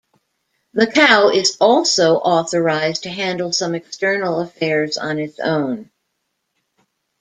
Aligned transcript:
Macau 0.75 1.31
is 1.31 1.57
also 1.61 2.15
authorised 2.15 3.03
to 3.03 3.09
handle 3.09 3.53
some 3.53 3.75
external 3.75 4.39
affairs 4.39 4.97
on 4.97 5.19
its 5.19 5.39
own. 5.39 5.91